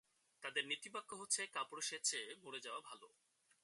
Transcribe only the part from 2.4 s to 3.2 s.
মরে যাওয়া ভালো।